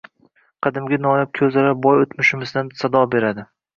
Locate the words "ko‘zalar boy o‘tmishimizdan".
1.39-2.73